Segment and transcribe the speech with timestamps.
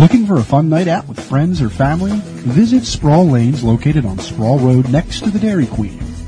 [0.00, 2.12] Looking for a fun night out with friends or family?
[2.24, 6.09] Visit Sproul Lanes located on Sproul Road next to the Dairy Queen.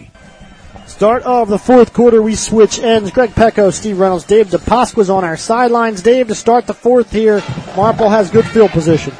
[0.87, 3.10] Start of the fourth quarter, we switch ends.
[3.10, 6.02] Greg Pecco, Steve Reynolds, Dave DePasqua's on our sidelines.
[6.02, 7.43] Dave, to start the fourth here,
[7.77, 9.15] Marple has good field position.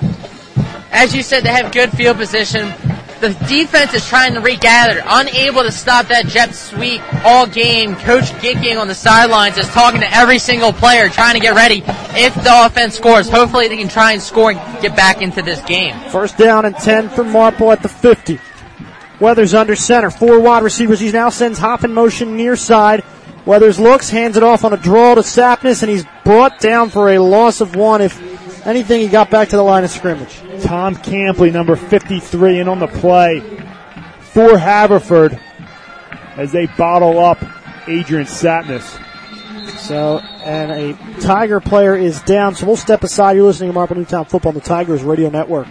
[0.91, 2.73] As you said, they have good field position
[3.21, 7.97] the defense is trying to regather, unable to stop that jet sweep all game.
[7.97, 11.83] Coach Gicking on the sidelines is talking to every single player, trying to get ready.
[11.87, 15.61] If the offense scores, hopefully they can try and score and get back into this
[15.62, 15.95] game.
[16.11, 18.39] First down and 10 for Marple at the 50.
[19.20, 21.01] Weathers under center, four wide receivers.
[21.01, 23.03] He now sends Hoff in motion near side.
[23.45, 27.09] Weathers looks, hands it off on a draw to Sapness, and he's brought down for
[27.09, 28.03] a loss of one.
[28.03, 28.20] If
[28.69, 30.36] anything, he got back to the line of scrimmage.
[30.62, 33.41] Tom Campley, number 53, in on the play
[34.20, 35.38] for Haverford
[36.36, 37.39] as they bottle up
[37.89, 39.02] Adrian Sapness.
[39.78, 42.55] So, and a Tiger player is down.
[42.55, 43.36] So we'll step aside.
[43.36, 45.66] You're listening to Marple Newtown Football on the Tigers Radio Network.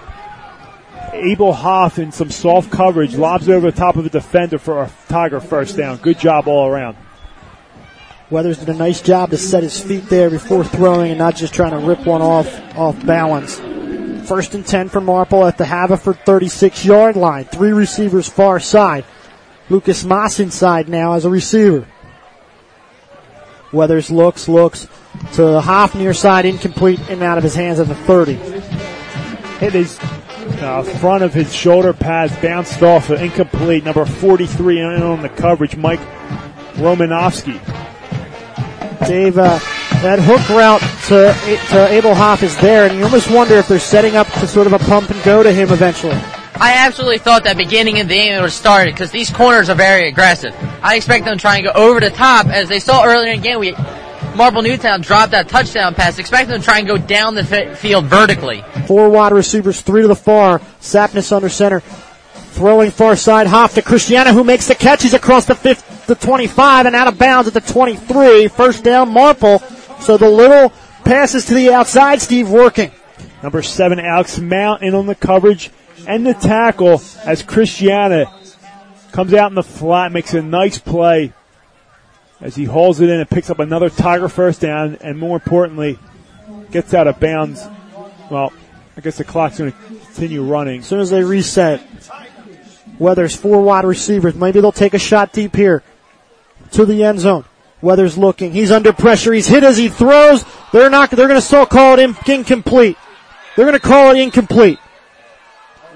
[1.13, 4.91] Abel Hoff in some soft coverage, lobs over the top of the defender for a
[5.07, 5.97] Tiger first down.
[5.97, 6.97] Good job all around.
[8.29, 11.53] Weathers did a nice job to set his feet there before throwing and not just
[11.53, 13.59] trying to rip one off off balance.
[14.27, 17.45] First and 10 for Marple at the Haverford 36 yard line.
[17.45, 19.05] Three receivers far side.
[19.69, 21.87] Lucas Moss inside now as a receiver.
[23.71, 24.87] Weathers looks, looks
[25.33, 28.33] to Hoff near side, incomplete and out of his hands at the 30.
[29.59, 29.99] Hit his
[30.61, 33.83] uh, front of his shoulder pads, bounced off, incomplete.
[33.83, 35.99] Number 43 in on the coverage, Mike
[36.75, 37.59] Romanovsky.
[39.07, 39.59] Dave, uh,
[40.01, 43.79] that hook route to, to Abel Hoff is there, and you almost wonder if they're
[43.79, 46.15] setting up to sort of a pump and go to him eventually.
[46.57, 49.75] I absolutely thought that beginning of the game would have started because these corners are
[49.75, 50.55] very aggressive.
[50.81, 53.41] I expect them to try and go over the top as they saw earlier in
[53.41, 53.59] the game.
[53.59, 53.75] We
[54.35, 56.19] Marple Newtown dropped that touchdown pass.
[56.19, 58.63] Expect them to try and go down the field vertically.
[58.87, 60.59] Four wide receivers, three to the far.
[60.79, 61.79] Sapness under center.
[61.79, 65.03] Throwing far side, Hoff to Christiana who makes the catch.
[65.03, 68.47] He's across the fifth, the 25 and out of bounds at the 23.
[68.47, 69.59] First down, Marple.
[69.99, 70.69] So the little
[71.03, 72.91] passes to the outside, Steve working.
[73.43, 75.69] Number seven, Alex Mount in on the coverage
[76.07, 78.25] and the tackle as Christiana
[79.11, 81.33] comes out in the flat, makes a nice play
[82.41, 85.97] as he hauls it in and picks up another Tiger first down, and more importantly,
[86.71, 87.65] gets out of bounds.
[88.29, 88.51] Well,
[88.97, 90.79] I guess the clock's going to continue running.
[90.79, 91.81] As soon as they reset.
[92.97, 94.35] Weathers, four wide receivers.
[94.35, 95.83] Maybe they'll take a shot deep here
[96.71, 97.43] to the end zone.
[97.81, 98.53] Weathers looking.
[98.53, 99.33] He's under pressure.
[99.33, 100.45] He's hit as he throws.
[100.71, 102.97] They're not, they're going to still call it incomplete.
[103.55, 104.79] They're going to call it incomplete.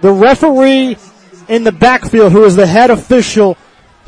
[0.02, 0.98] The referee
[1.48, 3.58] in the backfield, who is the head official,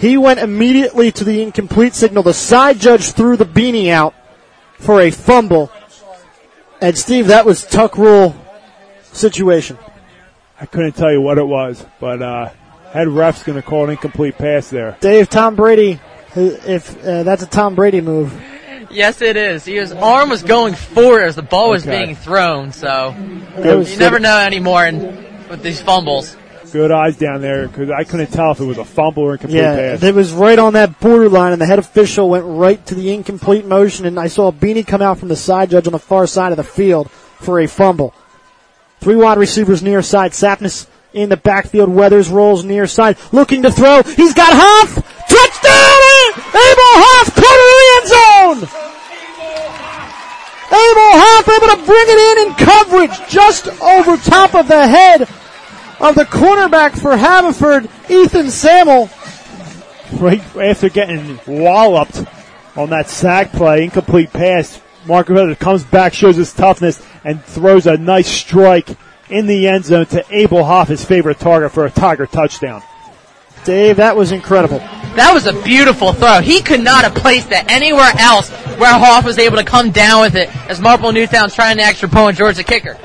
[0.01, 2.23] he went immediately to the incomplete signal.
[2.23, 4.15] The side judge threw the beanie out
[4.79, 5.71] for a fumble.
[6.81, 8.35] And Steve, that was tuck rule
[9.13, 9.77] situation.
[10.59, 12.49] I couldn't tell you what it was, but uh,
[12.91, 14.97] head ref's going to call an incomplete pass there.
[15.01, 15.99] Dave, Tom Brady,
[16.35, 18.33] if uh, that's a Tom Brady move.
[18.89, 19.65] Yes, it is.
[19.65, 22.03] His arm was going forward as the ball was Okay.
[22.05, 23.15] being thrown, so
[23.55, 23.87] Good.
[23.87, 25.01] you never know anymore in,
[25.47, 26.35] with these fumbles.
[26.71, 29.61] Good eyes down there because I couldn't tell if it was a fumble or incomplete
[29.61, 30.03] Yeah, pass.
[30.03, 33.65] it was right on that borderline, and the head official went right to the incomplete
[33.65, 36.51] motion, and I saw beanie come out from the side judge on the far side
[36.53, 38.13] of the field for a fumble.
[39.01, 40.31] Three wide receivers near side.
[40.31, 41.89] Sapness in the backfield.
[41.89, 44.01] Weathers rolls near side, looking to throw.
[44.03, 44.95] He's got Hoff!
[45.27, 46.43] Touchdown!
[46.55, 48.79] Abel Hoff, corner in the end zone!
[50.71, 55.27] Abel Hoff able to bring it in in coverage, just over top of the head
[56.01, 59.09] of the cornerback for Haverford, Ethan Samuel.
[60.13, 62.25] right after getting walloped
[62.75, 67.85] on that sack play, incomplete pass, Marco Weathers comes back, shows his toughness, and throws
[67.85, 68.89] a nice strike
[69.29, 72.81] in the end zone to Abel Hoff, his favorite target for a Tiger touchdown.
[73.63, 74.79] Dave, that was incredible.
[75.15, 76.41] That was a beautiful throw.
[76.41, 78.49] He could not have placed that anywhere else
[78.79, 82.09] where Hoff was able to come down with it as Marple Newtown's trying to extra
[82.09, 82.97] point George the kicker.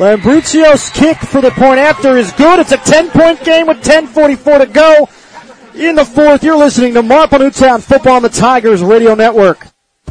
[0.00, 2.58] Lambruzio's kick for the point after is good.
[2.58, 5.08] It's a 10 point game with 10.44 to go
[5.74, 6.42] in the fourth.
[6.42, 9.66] You're listening to Marple Newtown Football on the Tigers Radio Network.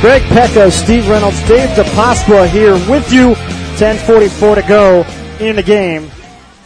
[0.00, 3.34] Greg Pecco, Steve Reynolds, Dave DePasqua here with you.
[3.76, 5.04] 10.44 to go
[5.40, 6.10] in the game.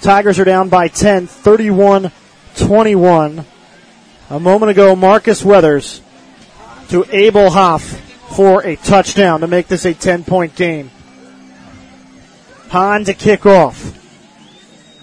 [0.04, 3.44] Tigers are down by 10, 31-21.
[4.28, 6.02] A moment ago, Marcus Weathers
[6.90, 7.82] to Abel Hoff
[8.36, 10.90] for a touchdown to make this a 10 point game.
[12.68, 13.98] Hahn to kick off.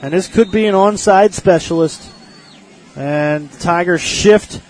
[0.04, 2.08] And this could be an onside specialist.
[2.96, 4.62] And the Tigers shift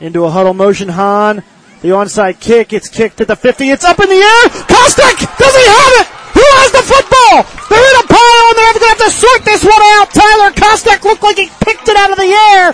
[0.00, 0.88] into a huddle motion.
[0.88, 1.44] Hahn,
[1.80, 2.72] the onside kick.
[2.72, 3.70] It's kicked at the 50.
[3.70, 4.48] It's up in the air.
[4.66, 5.38] Kostek!
[5.38, 6.08] Does he have it?
[6.34, 7.46] Who has the football?
[7.68, 10.12] They're in a pile they're going to have to sort this one out.
[10.12, 12.72] Tyler Kostek looked like he picked it out of the air.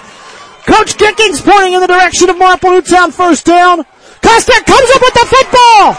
[0.66, 3.84] Coach Gickings pointing in the direction of Marple Newtown first down.
[4.20, 5.94] Kostek comes up with the football.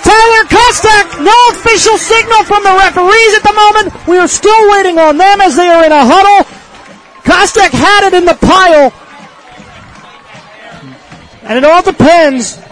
[0.00, 4.08] Tyler Kostek, no official signal from the referees at the moment.
[4.08, 6.46] We are still waiting on them as they are in a huddle.
[7.22, 8.92] Kostek had it in the pile.
[11.42, 12.65] And it all depends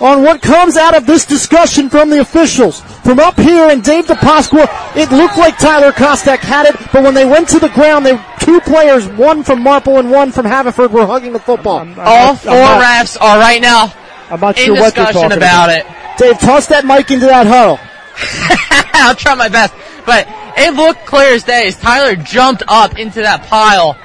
[0.00, 2.80] on what comes out of this discussion from the officials.
[3.02, 7.14] From up here in Dave DePasqua, it looked like Tyler Kostek had it, but when
[7.14, 10.92] they went to the ground, they two players, one from Marple and one from Haverford,
[10.92, 11.78] were hugging the football.
[11.78, 13.92] All not- four I'm not- refs are right now
[14.30, 15.86] I'm not in sure what discussion talking about it.
[16.16, 17.78] Dave, toss that mic into that huddle.
[18.94, 19.74] I'll try my best.
[20.04, 20.26] But
[20.56, 23.96] it looked clear as day as Tyler jumped up into that pile.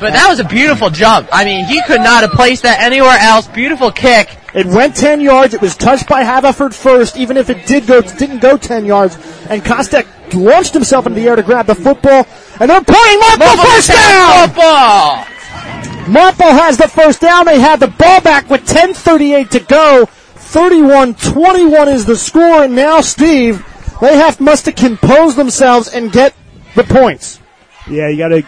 [0.00, 1.28] But that was a beautiful jump.
[1.30, 3.46] I mean, he could not have placed that anywhere else.
[3.46, 4.34] Beautiful kick.
[4.54, 5.52] It went 10 yards.
[5.52, 8.86] It was touched by Haverford first, even if it did go, it didn't go 10
[8.86, 9.16] yards.
[9.50, 12.26] And Kostek launched himself into the air to grab the football.
[12.58, 14.48] And they're pointing Marple first down!
[14.48, 15.26] Football!
[16.08, 17.44] Marple has the first down.
[17.44, 20.08] They have the ball back with 10.38 to go.
[20.34, 22.64] 31-21 is the score.
[22.64, 23.64] And now, Steve,
[24.00, 26.34] they have must have composed themselves and get
[26.74, 27.38] the points.
[27.88, 28.46] Yeah, you gotta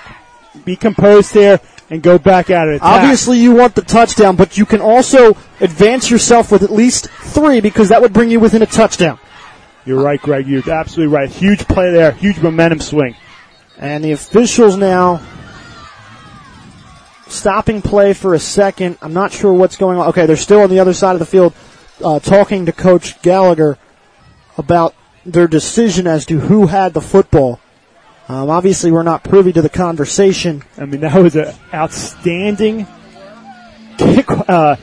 [0.65, 2.77] be composed there and go back at it.
[2.77, 3.03] Attack.
[3.03, 7.61] Obviously, you want the touchdown, but you can also advance yourself with at least three
[7.61, 9.19] because that would bring you within a touchdown.
[9.85, 10.47] You're right, Greg.
[10.47, 11.29] You're absolutely right.
[11.29, 12.13] Huge play there.
[12.13, 13.17] Huge momentum swing.
[13.79, 15.21] And the officials now
[17.27, 18.99] stopping play for a second.
[19.03, 20.09] I'm not sure what's going on.
[20.09, 21.53] Okay, they're still on the other side of the field
[22.05, 23.79] uh, talking to Coach Gallagher
[24.57, 24.95] about
[25.25, 27.59] their decision as to who had the football.
[28.33, 30.63] Um, obviously, we're not privy to the conversation.
[30.79, 32.87] I mean, that was an outstanding
[33.99, 34.77] kick, uh, uh,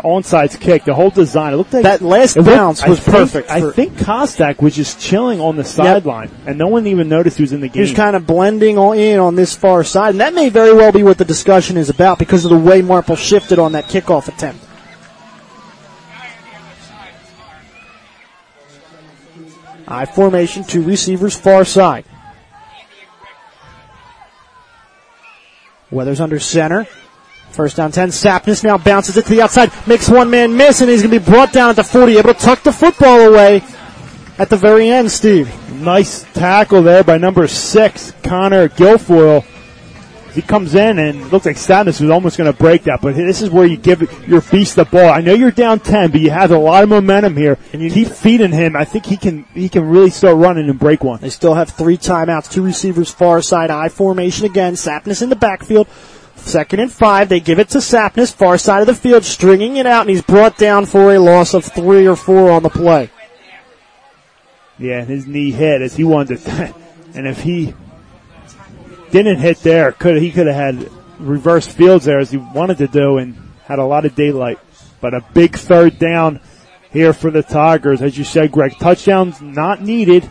[0.00, 0.84] onside kick.
[0.86, 1.52] The whole design.
[1.52, 3.50] It looked like that last looked- bounce was I think- perfect.
[3.50, 7.42] I think Kostek was just chilling on the sideline, and no one even noticed he
[7.42, 7.74] was in the game.
[7.74, 10.90] He was kind of blending in on this far side, and that may very well
[10.90, 14.26] be what the discussion is about because of the way Marple shifted on that kickoff
[14.26, 14.64] attempt.
[19.86, 22.06] I formation, two receivers, far side.
[25.90, 26.86] Weathers under center.
[27.50, 28.10] First down 10.
[28.10, 31.20] Sapness now bounces it to the outside, makes one man miss, and he's going to
[31.20, 33.62] be brought down at the 40, able to tuck the football away
[34.38, 35.52] at the very end, Steve.
[35.82, 39.44] nice tackle there by number six, Connor Guilfoyle.
[40.32, 43.42] He comes in and looks like Sapness was almost going to break that, but this
[43.42, 45.10] is where you give your beast the ball.
[45.10, 47.90] I know you're down ten, but you have a lot of momentum here, and you
[47.90, 48.76] keep feeding him.
[48.76, 51.20] I think he can he can really start running and break one.
[51.20, 55.36] They still have three timeouts, two receivers far side, I formation again, Sapness in the
[55.36, 55.88] backfield.
[56.36, 59.86] Second and five, they give it to Sapness, far side of the field, stringing it
[59.86, 63.10] out, and he's brought down for a loss of three or four on the play.
[64.78, 66.74] Yeah, and his knee hit as he wanted to,
[67.14, 67.74] and if he
[69.10, 72.86] didn't hit there, could he could have had reverse fields there as he wanted to
[72.86, 74.58] do and had a lot of daylight.
[75.00, 76.40] But a big third down
[76.90, 78.76] here for the Tigers, as you said, Greg.
[78.78, 80.30] Touchdowns not needed.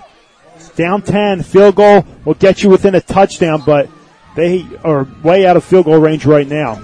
[0.75, 3.89] Down ten, field goal will get you within a touchdown, but
[4.35, 6.81] they are way out of field goal range right now.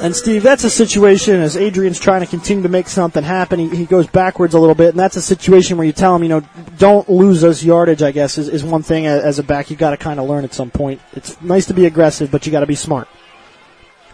[0.00, 3.58] And Steve, that's a situation as Adrian's trying to continue to make something happen.
[3.58, 6.22] He, he goes backwards a little bit, and that's a situation where you tell him,
[6.22, 6.42] you know,
[6.78, 8.02] don't lose us yardage.
[8.02, 10.44] I guess is, is one thing as, a back you got to kind of learn
[10.44, 11.00] at some point.
[11.14, 13.08] It's nice to be aggressive, but you got to be smart.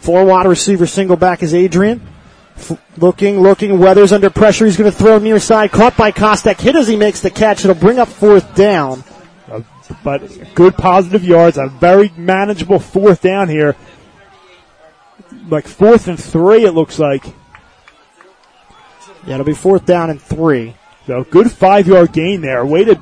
[0.01, 2.01] Four wide receiver single back is Adrian.
[2.57, 3.79] F- looking, looking.
[3.79, 4.65] Weathers under pressure.
[4.65, 5.71] He's going to throw near side.
[5.71, 6.61] Caught by Kostek.
[6.61, 7.65] Hit as he makes the catch.
[7.65, 9.05] It'll bring up fourth down.
[9.51, 9.61] Uh,
[10.03, 13.77] but good positive yards, a very manageable fourth down here.
[15.49, 17.25] Like fourth and three, it looks like.
[19.27, 20.75] Yeah, it'll be fourth down and three.
[21.07, 22.65] So good five yard gain there.
[22.65, 23.01] Way to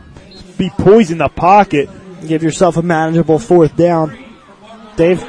[0.59, 1.89] be poised in the pocket.
[2.27, 4.17] Give yourself a manageable fourth down.
[4.97, 5.23] Dave?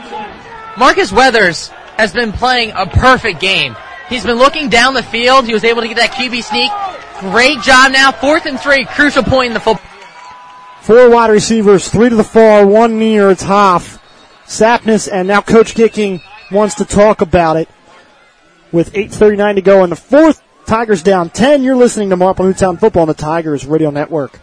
[0.78, 3.76] Marcus Weathers has been playing a perfect game.
[4.10, 5.46] He's been looking down the field.
[5.46, 6.72] He was able to get that QB sneak.
[7.32, 8.12] Great job now.
[8.12, 9.90] Fourth and three, crucial point in the football.
[10.82, 13.32] Four wide receivers, three to the far, one near.
[13.32, 14.00] It's Hoff,
[14.46, 17.70] Sapness, and now Coach Gicking wants to talk about it.
[18.72, 21.64] With 8:39 to go in the fourth, Tigers down 10.
[21.64, 24.40] You're listening to Marple Newtown Football on the Tigers Radio Network.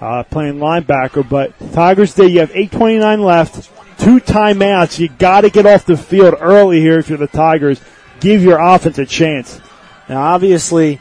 [0.00, 1.26] uh, playing linebacker.
[1.26, 3.70] But Tigers Day, you have 8.29 left.
[3.98, 4.98] Two timeouts.
[4.98, 7.80] You gotta get off the field early here if you're the Tigers.
[8.20, 9.60] Give your offense a chance.
[10.08, 11.00] Now, obviously,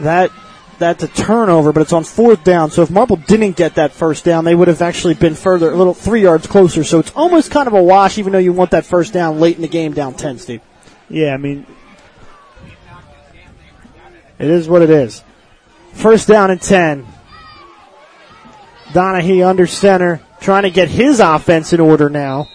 [0.00, 0.30] that
[0.78, 2.70] that's a turnover, but it's on fourth down.
[2.70, 5.74] So if Marple didn't get that first down, they would have actually been further, a
[5.74, 6.84] little three yards closer.
[6.84, 9.56] So it's almost kind of a wash, even though you want that first down late
[9.56, 10.60] in the game, down ten, Steve.
[11.08, 11.66] Yeah, I mean,
[14.38, 15.24] It is what it is.
[15.96, 17.06] First down and ten.
[18.92, 20.20] Donahue under center.
[20.40, 22.48] trying to get his offense in order now.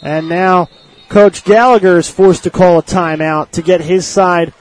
[0.00, 0.68] And now
[1.08, 4.54] Coach Gallagher is forced to call a timeout to get his side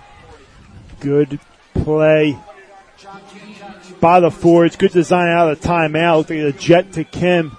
[1.01, 1.41] Good
[1.75, 2.39] play
[4.01, 4.77] by the Fords.
[4.77, 6.19] Good design out of the timeout.
[6.19, 7.57] Looked like a jet to Kim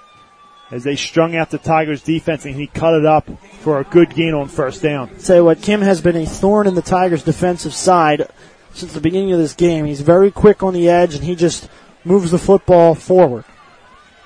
[0.72, 4.16] as they strung out the Tigers defense and he cut it up for a good
[4.16, 5.20] gain on first down.
[5.20, 8.28] Say what, Kim has been a thorn in the Tigers defensive side
[8.74, 9.86] since the beginning of this game.
[9.86, 11.70] He's very quick on the edge and he just
[12.04, 13.44] moves the football forward.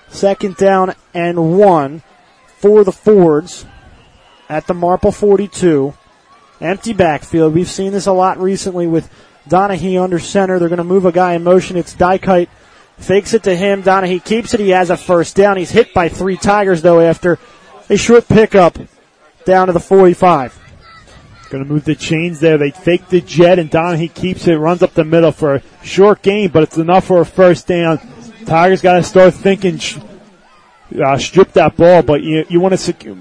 [0.09, 2.03] Second down and one
[2.59, 3.65] for the Fords
[4.47, 5.93] at the Marple 42.
[6.61, 7.53] Empty backfield.
[7.53, 9.11] We've seen this a lot recently with
[9.47, 10.57] Donahue under center.
[10.57, 11.75] They're going to move a guy in motion.
[11.75, 12.47] It's Dykite.
[12.97, 13.81] Fakes it to him.
[13.81, 14.59] Donahue keeps it.
[14.59, 15.57] He has a first down.
[15.57, 17.37] He's hit by three Tigers though after
[17.89, 18.77] a short pickup
[19.45, 20.59] down to the 45.
[21.49, 22.57] Going to move the chains there.
[22.57, 26.21] They fake the jet and Donahue keeps it, runs up the middle for a short
[26.23, 27.99] gain, but it's enough for a first down.
[28.45, 29.79] Tigers got to start thinking,
[31.03, 33.15] uh, strip that ball, but you, you want to secure,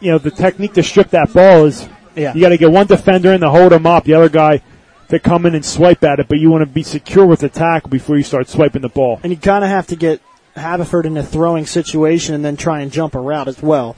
[0.00, 2.32] you know, the technique to strip that ball is Yeah.
[2.34, 4.62] you got to get one defender in to hold him up, the other guy
[5.10, 7.48] to come in and swipe at it, but you want to be secure with the
[7.48, 9.20] tackle before you start swiping the ball.
[9.22, 10.20] And you kind of have to get
[10.56, 13.96] Haverford in a throwing situation and then try and jump a route as well.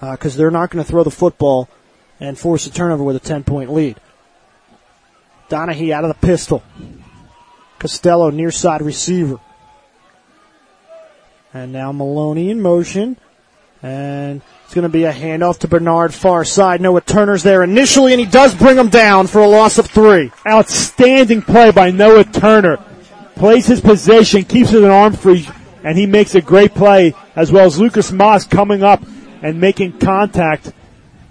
[0.00, 1.68] Uh, because they're not going to throw the football
[2.20, 3.98] and force a turnover with a 10 point lead.
[5.48, 6.62] Donahue out of the pistol.
[7.78, 9.38] Costello near side receiver.
[11.52, 13.16] And now Maloney in motion.
[13.82, 14.42] And
[14.74, 16.80] it's going to be a handoff to Bernard far side.
[16.80, 20.32] Noah Turner's there initially, and he does bring him down for a loss of three.
[20.44, 22.78] Outstanding play by Noah Turner.
[23.36, 25.48] Plays his position, keeps it an arm free,
[25.84, 29.00] and he makes a great play, as well as Lucas Moss coming up
[29.42, 30.72] and making contact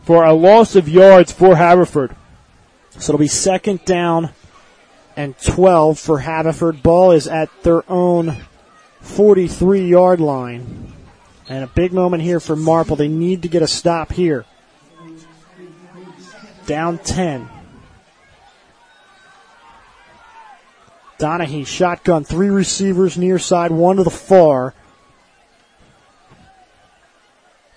[0.04, 2.16] for a loss of yards for Haverford.
[2.92, 4.30] So it'll be second down
[5.18, 6.82] and 12 for Haverford.
[6.82, 8.38] Ball is at their own
[9.02, 10.94] 43 yard line.
[11.54, 12.96] And a big moment here for Marple.
[12.96, 14.44] They need to get a stop here.
[16.66, 17.48] Down 10.
[21.20, 24.74] Donahue shotgun, three receivers near side, one to the far.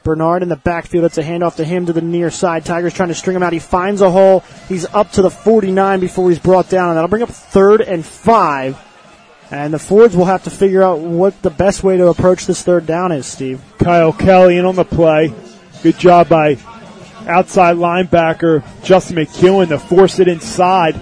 [0.03, 1.05] Bernard in the backfield.
[1.05, 2.65] It's a handoff to him to the near side.
[2.65, 3.53] Tigers trying to string him out.
[3.53, 4.43] He finds a hole.
[4.71, 6.89] He's up to the 49 before he's brought down.
[6.89, 8.83] And that'll bring up third and five.
[9.51, 12.63] And the Fords will have to figure out what the best way to approach this
[12.63, 13.63] third down is, Steve.
[13.79, 15.33] Kyle Kelly in on the play.
[15.83, 16.59] Good job by
[17.27, 21.01] outside linebacker Justin McEwen to force it inside.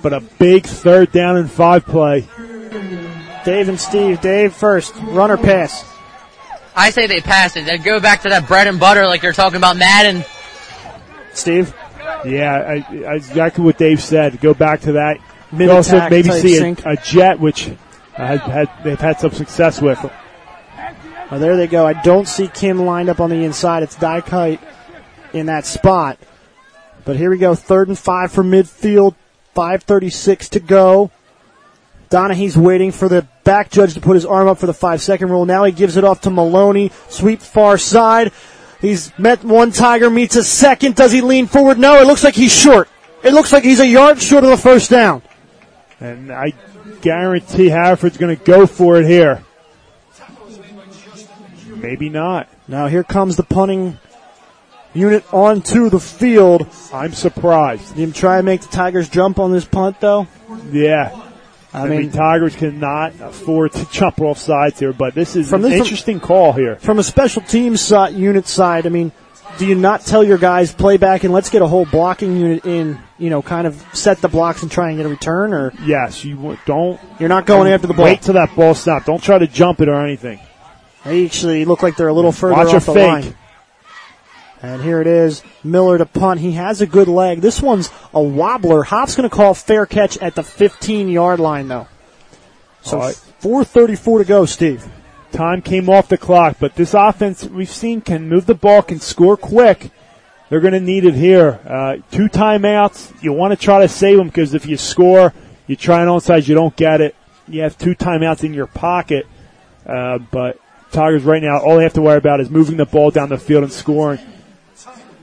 [0.00, 2.26] But a big third down and five play.
[3.44, 4.20] Dave and Steve.
[4.22, 4.94] Dave first.
[5.02, 5.84] Runner pass.
[6.74, 7.66] I say they pass it.
[7.66, 10.24] They go back to that bread and butter like you're talking about Madden.
[11.32, 11.74] Steve.
[12.24, 14.40] Yeah, I, I, exactly what Dave said.
[14.40, 15.18] Go back to that.
[15.52, 17.70] Mid also maybe see a, a jet, which
[18.12, 19.98] had, had, they've had some success with.
[21.30, 21.86] Oh, there they go.
[21.86, 23.82] I don't see Kim lined up on the inside.
[23.82, 24.60] It's Dykite
[25.32, 26.18] in that spot.
[27.04, 27.54] But here we go.
[27.54, 29.14] Third and five for midfield.
[29.54, 31.10] 5.36 to go.
[32.10, 35.30] Donahue's waiting for the back judge to put his arm up for the five second
[35.30, 35.46] rule.
[35.46, 36.90] Now he gives it off to Maloney.
[37.08, 38.32] Sweep far side.
[38.80, 40.96] He's met one Tiger, meets a second.
[40.96, 41.78] Does he lean forward?
[41.78, 42.88] No, it looks like he's short.
[43.22, 45.22] It looks like he's a yard short of the first down.
[46.00, 46.52] And I
[47.00, 49.42] guarantee Haverford's going to go for it here.
[51.76, 52.48] Maybe not.
[52.68, 53.98] Now here comes the punting
[54.94, 56.66] unit onto the field.
[56.92, 57.96] I'm surprised.
[57.96, 60.26] You try and make the Tigers jump on this punt though?
[60.70, 61.20] Yeah.
[61.72, 65.72] I, mean, Tigers cannot afford to jump off sides here, but this is From an
[65.72, 66.76] this- interesting call here.
[66.76, 69.10] From a special teams si- unit side, I mean,
[69.58, 72.64] do you not tell your guys play back and let's get a whole blocking unit
[72.64, 75.72] in, you know, kind of set the blocks and try and get a return, or
[75.84, 78.04] Yes, you don't you're not going after the ball?
[78.06, 79.06] wait till that ball snapped.
[79.06, 80.40] Don't try to jump it or anything.
[81.04, 83.06] They actually look like they're a little further Watch off the fake.
[83.24, 83.34] line.
[84.62, 86.40] And here it is, Miller to punt.
[86.40, 87.42] He has a good leg.
[87.42, 88.82] This one's a wobbler.
[88.86, 91.86] Hoff's going to call fair catch at the 15 yard line, though.
[92.80, 93.14] So right.
[93.42, 94.86] 4:34 to go, Steve.
[95.32, 99.00] Time came off the clock, but this offense we've seen can move the ball, can
[99.00, 99.90] score quick.
[100.48, 101.60] They're going to need it here.
[101.66, 103.22] Uh, two timeouts.
[103.22, 105.32] You want to try to save them because if you score,
[105.66, 107.14] you try an onside, you don't get it.
[107.48, 109.26] You have two timeouts in your pocket.
[109.86, 110.58] Uh, but
[110.92, 113.38] Tigers right now, all they have to worry about is moving the ball down the
[113.38, 114.20] field and scoring.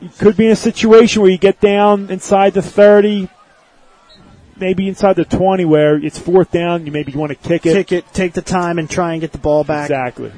[0.02, 3.30] You could be in a situation where you get down inside the 30,
[4.58, 7.74] maybe inside the 20 where it's fourth down, you maybe want to kick it.
[7.74, 9.86] Kick it, take the time, and try and get the ball back.
[9.86, 10.32] Exactly.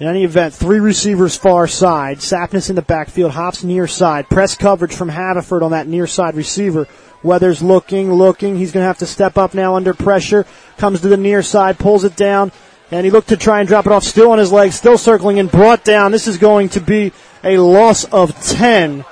[0.00, 2.18] In any event, three receivers far side.
[2.18, 3.32] Sapness in the backfield.
[3.32, 4.28] Hoff's near side.
[4.28, 6.86] Press coverage from Haverford on that near side receiver.
[7.24, 8.56] Weathers looking, looking.
[8.56, 10.46] He's going to have to step up now under pressure.
[10.76, 12.52] Comes to the near side, pulls it down,
[12.92, 14.04] and he looked to try and drop it off.
[14.04, 16.12] Still on his legs, still circling and brought down.
[16.12, 19.04] This is going to be a loss of 10.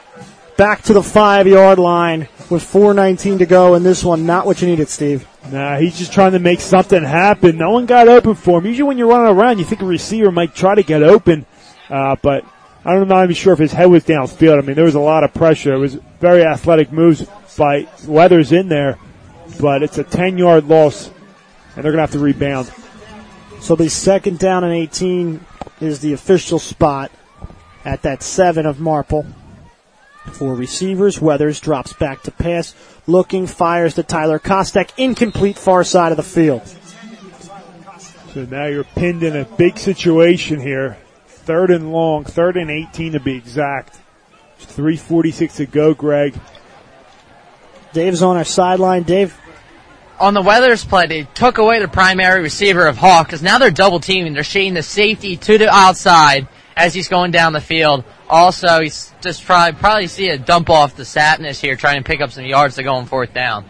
[0.57, 4.63] Back to the five yard line with 4.19 to go, and this one not what
[4.63, 5.27] you needed, Steve.
[5.51, 7.57] Nah, he's just trying to make something happen.
[7.57, 8.67] No one got open for him.
[8.67, 11.47] Usually when you're running around, you think a receiver might try to get open,
[11.89, 12.45] uh, but
[12.85, 14.63] I'm not even sure if his head was downfield.
[14.63, 15.75] I mean, there was a lot of pressure.
[15.75, 18.99] It was very athletic moves by Weathers in there,
[19.61, 21.09] but it's a 10 yard loss,
[21.75, 22.73] and they're going to have to rebound.
[23.61, 25.45] So be second down and 18
[25.81, 27.11] is the official spot
[27.85, 29.27] at that seven of Marple.
[30.33, 32.75] For receivers, Weathers drops back to pass,
[33.07, 36.63] looking, fires to Tyler Kostek, incomplete far side of the field.
[38.33, 40.99] So now you're pinned in a big situation here.
[41.27, 43.99] Third and long, third and 18 to be exact.
[44.59, 46.39] 346 to go, Greg.
[47.93, 49.05] Dave's on our sideline.
[49.05, 49.39] Dave,
[50.19, 53.71] on the Weathers play, they took away the primary receiver of Hoff because now they're
[53.71, 54.35] double teaming.
[54.35, 58.05] They're shading the safety to the outside as he's going down the field.
[58.29, 62.21] Also, he's just probably probably see a dump off the Sapness here, trying to pick
[62.21, 63.65] up some yards to go on fourth down.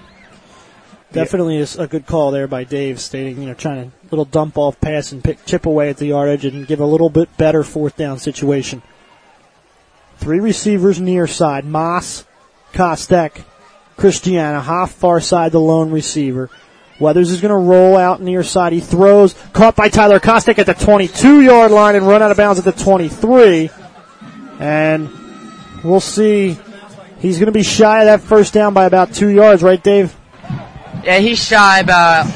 [1.13, 4.59] definitely is a good call there by Dave, stating, you know, trying to little dump
[4.59, 7.63] off pass and pick, chip away at the yardage and give a little bit better
[7.63, 8.83] fourth down situation.
[10.19, 12.25] Three receivers near side, Moss,
[12.73, 13.45] Kostek,
[13.97, 16.51] Christiana, Hoff far side, the lone receiver.
[16.99, 18.73] Weathers is going to roll out near side.
[18.73, 22.37] He throws, caught by Tyler Kostek at the 22 yard line and run out of
[22.37, 23.71] bounds at the 23.
[24.59, 25.11] And
[25.85, 26.59] we'll see.
[27.19, 30.15] He's going to be shy of that first down by about two yards, right, Dave?
[31.05, 32.27] Yeah, he's shy about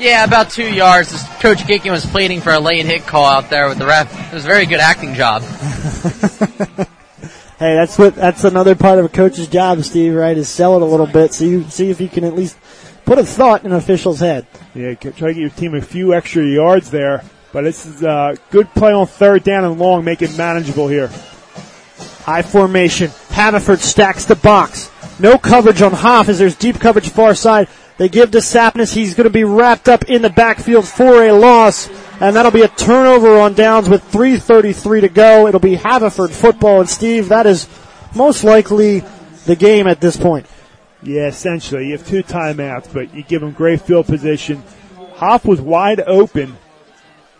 [0.00, 1.10] yeah about two yards.
[1.40, 4.32] Coach Gickin was pleading for a late hit call out there with the ref.
[4.32, 5.42] It was a very good acting job.
[7.58, 10.14] Hey, that's what that's another part of a coach's job, Steve.
[10.14, 12.56] Right, is sell it a little bit, so you see if you can at least
[13.08, 14.46] put a thought in an official's head.
[14.74, 17.24] Yeah, try to get your team a few extra yards there.
[17.52, 21.08] But this is a good play on third down and long, make it manageable here.
[22.24, 23.10] High formation.
[23.30, 24.90] Haverford stacks the box.
[25.18, 27.68] No coverage on Hoff as there's deep coverage far side.
[27.96, 28.92] They give to Sapness.
[28.92, 31.88] He's going to be wrapped up in the backfield for a loss.
[32.20, 35.46] And that'll be a turnover on downs with 3.33 to go.
[35.46, 36.80] It'll be Haverford football.
[36.80, 37.68] And Steve, that is
[38.14, 39.02] most likely
[39.46, 40.46] the game at this point.
[41.02, 41.86] Yeah, essentially.
[41.86, 44.62] You have two timeouts, but you give them great field position.
[45.14, 46.56] Hoff was wide open,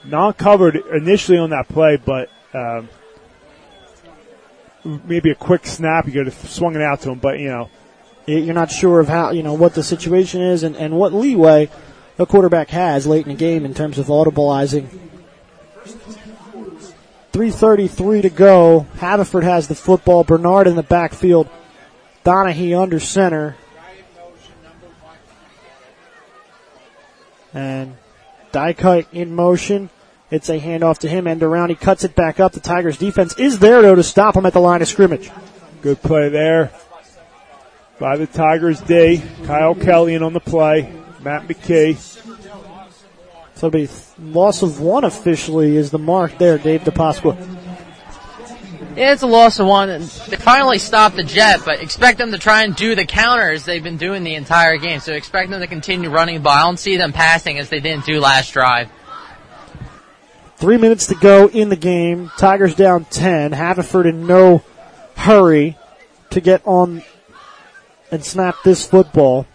[0.05, 2.89] not covered initially on that play, but um,
[5.05, 6.07] maybe a quick snap.
[6.07, 7.69] You could have swung it out to him, but you know,
[8.27, 11.71] You're not sure of how, you know, what the situation is and, and what leeway
[12.19, 14.89] a quarterback has late in the game in terms of audibleizing.
[17.33, 18.87] 3.33 to go.
[18.97, 20.25] Haverford has the football.
[20.25, 21.49] Bernard in the backfield.
[22.25, 23.57] Donahue under center.
[27.55, 27.97] And
[28.53, 29.91] Dykite in motion.
[30.31, 31.71] It's a handoff to him, and around.
[31.71, 32.53] He cuts it back up.
[32.53, 35.31] The Tigers defense is there though to stop him at the line of scrimmage.
[35.81, 36.71] good play there
[37.99, 39.23] by the Tigers D.
[39.45, 40.93] Kyle Kelly in on the play.
[41.21, 41.97] Matt McKay.
[43.55, 43.89] So it'll be
[44.21, 47.58] loss of one officially is the mark there, Dave DePasqua.
[48.99, 49.91] Yeah, it's a loss of one.
[49.91, 53.65] and They finally stopped the jet, but expect them to try and do the counters
[53.65, 54.99] they've been doing the entire game.
[54.99, 56.53] So expect them to continue running the ball.
[56.53, 58.91] I don't see them passing as they didn't do last drive.
[60.57, 62.33] Three minutes to go in the game.
[62.39, 63.53] Tigers down 10.
[63.53, 64.65] Haverford in no
[65.15, 65.79] hurry
[66.31, 67.05] to get on
[68.11, 69.47] and snap this football.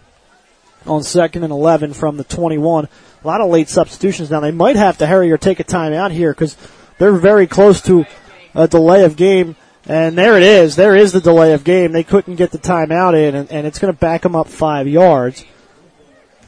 [0.86, 2.88] on second and 11 from the 21.
[3.22, 4.40] A lot of late substitutions now.
[4.40, 6.56] They might have to hurry or take a timeout here because
[6.96, 8.06] they're very close to
[8.54, 9.56] a delay of game.
[9.86, 10.76] And there it is.
[10.76, 11.92] There is the delay of game.
[11.92, 14.88] They couldn't get the timeout in, and, and it's going to back them up five
[14.88, 15.44] yards.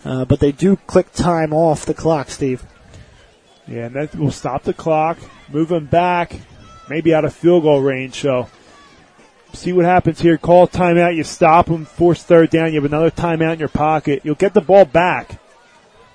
[0.04, 2.64] Uh, but they do click time off the clock, Steve.
[3.66, 6.40] Yeah, and that will stop the clock, move them back,
[6.88, 8.14] maybe out of field goal range.
[8.14, 8.48] So
[9.52, 10.38] see what happens here.
[10.38, 14.20] Call timeout, you stop them, force third down, you have another timeout in your pocket.
[14.22, 15.40] You'll get the ball back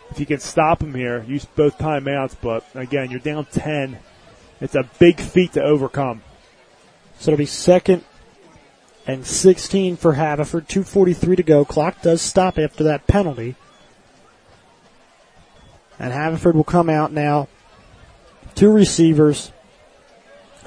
[0.09, 1.23] if you can stop them here.
[1.23, 3.97] Use both timeouts, but again, you're down 10.
[4.61, 6.21] It's a big feat to overcome.
[7.19, 8.03] So it'll be second
[9.07, 10.67] and 16 for Haverford.
[10.67, 11.65] 2.43 to go.
[11.65, 13.55] Clock does stop after that penalty.
[15.99, 17.47] And Haverford will come out now.
[18.55, 19.51] Two receivers,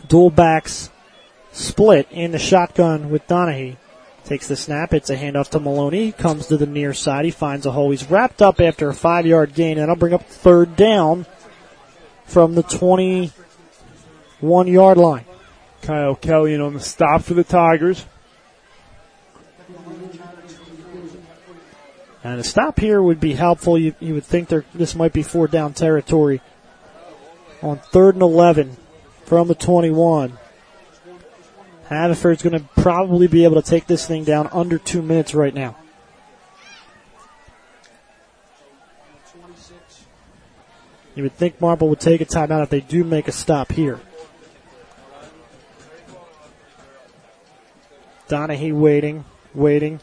[0.09, 0.91] dual backs,
[1.53, 3.77] split in the shotgun with Donahue.
[4.25, 4.95] Takes the snap.
[4.95, 6.11] It's a handoff to Maloney.
[6.13, 7.27] Comes to the near side.
[7.27, 7.91] He finds a hole.
[7.91, 9.79] He's wrapped up after a five yard gain.
[9.79, 11.27] And I'll bring up third down
[12.25, 12.63] from the
[14.45, 15.25] 21 yard line.
[15.81, 18.05] Kyle Kelly on the stop for the Tigers.
[22.23, 23.79] And a stop here would be helpful.
[23.79, 26.43] You, you would think this might be four down territory
[27.63, 28.77] on third and 11
[29.25, 30.39] from the 21.
[31.89, 35.55] Haverford's going to probably be able to take this thing down under two minutes right
[35.55, 35.77] now.
[41.15, 44.01] You would think Marple would take a timeout if they do make a stop here.
[48.29, 50.01] Donahue waiting, waiting.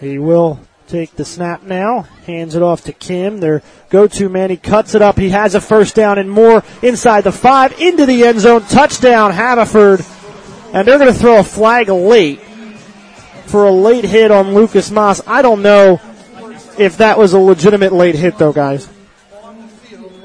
[0.00, 2.02] He will take the snap now.
[2.26, 3.40] Hands it off to Kim.
[3.40, 4.50] Their go-to man.
[4.50, 5.18] He cuts it up.
[5.18, 8.62] He has a first down and more inside the five into the end zone.
[8.62, 10.04] Touchdown Haverford.
[10.72, 12.40] And they're going to throw a flag late
[13.46, 15.20] for a late hit on Lucas Moss.
[15.26, 16.00] I don't know
[16.78, 18.88] if that was a legitimate late hit though, guys.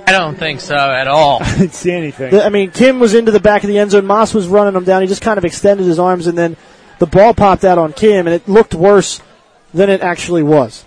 [0.07, 1.37] I don't think so at all.
[1.43, 2.33] I didn't see anything.
[2.33, 4.07] I mean, Kim was into the back of the end zone.
[4.07, 5.03] Moss was running him down.
[5.03, 6.57] He just kind of extended his arms, and then
[6.99, 9.21] the ball popped out on Kim, and it looked worse
[9.73, 10.85] than it actually was.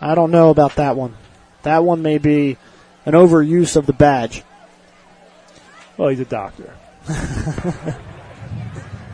[0.00, 1.14] I don't know about that one.
[1.62, 2.56] That one may be
[3.06, 4.42] an overuse of the badge.
[5.96, 6.74] Well, he's a doctor.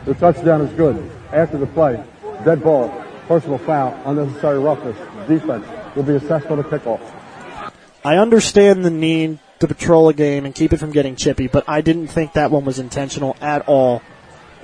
[0.09, 1.11] The touchdown is good.
[1.31, 2.03] After the play,
[2.43, 2.89] dead ball,
[3.27, 6.99] personal foul, unnecessary roughness, defense will be assessed on the kickoff.
[8.03, 11.63] I understand the need to patrol a game and keep it from getting chippy, but
[11.67, 14.01] I didn't think that one was intentional at all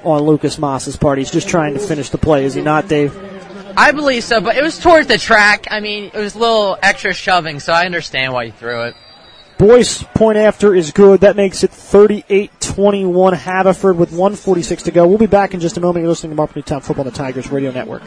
[0.06, 1.18] on Lucas Moss's part.
[1.18, 3.16] He's just trying to finish the play, is he not, Dave?
[3.78, 5.68] I believe so, but it was towards the track.
[5.70, 8.96] I mean, it was a little extra shoving, so I understand why you threw it.
[9.58, 11.22] Boyce point after is good.
[11.22, 15.08] That makes it 38-21 Haverford with 146 to go.
[15.08, 16.04] We'll be back in just a moment.
[16.04, 18.04] You're listening to Marple Newtown Football on the Tigers Radio Network.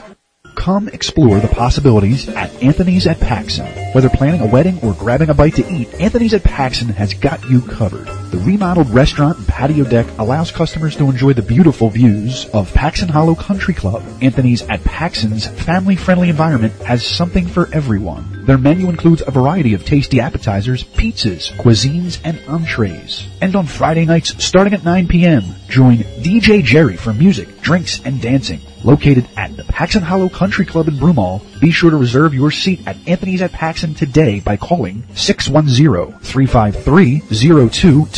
[0.56, 3.94] Come explore the possibilities at Anthony's at Paxon.
[3.94, 7.48] Whether planning a wedding or grabbing a bite to eat, Anthony's at Paxon has got
[7.48, 8.08] you covered.
[8.30, 13.08] The remodeled restaurant and patio deck allows customers to enjoy the beautiful views of Paxon
[13.08, 14.02] Hollow Country Club.
[14.20, 18.44] Anthony's at Paxon's family-friendly environment has something for everyone.
[18.44, 23.26] Their menu includes a variety of tasty appetizers, pizzas, cuisines, and entrees.
[23.40, 28.20] And on Friday nights, starting at 9 p.m., join DJ Jerry for music, drinks, and
[28.20, 28.60] dancing.
[28.84, 32.86] Located at the Paxon Hollow Country Club in Broomall, be sure to reserve your seat
[32.86, 35.02] at Anthony's at Paxon today by calling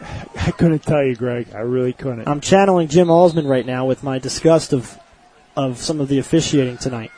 [0.36, 1.48] I couldn't tell you, Greg.
[1.54, 2.28] I really couldn't.
[2.28, 4.98] I'm channeling Jim Alsman right now with my disgust of
[5.56, 7.10] of some of the officiating tonight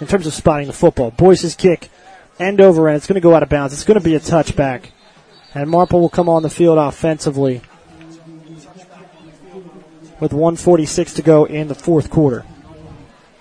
[0.00, 1.10] in terms of spotting the football.
[1.10, 1.90] Boyce's kick,
[2.38, 2.96] end over end.
[2.96, 3.72] It's going to go out of bounds.
[3.72, 4.90] It's going to be a touchback,
[5.54, 7.62] and Marple will come on the field offensively
[10.20, 12.44] with 146 to go in the fourth quarter.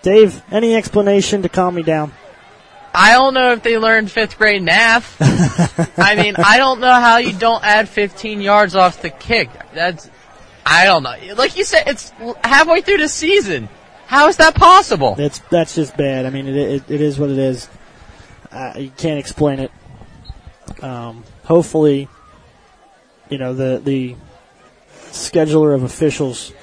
[0.02, 2.12] Dave, any explanation to calm me down?
[2.94, 5.16] I don't know if they learned fifth grade math.
[5.98, 9.50] I mean, I don't know how you don't add 15 yards off the kick.
[9.74, 10.10] That's,
[10.66, 11.16] I don't know.
[11.36, 12.12] Like you said, it's
[12.44, 13.70] halfway through the season.
[14.08, 15.16] How is that possible?
[15.16, 16.26] That's that's just bad.
[16.26, 17.70] I mean, it it, it is what it is.
[18.52, 19.72] Uh, you can't explain it.
[20.82, 22.08] Um, hopefully,
[23.30, 24.16] you know the the
[25.12, 26.54] scheduler of officials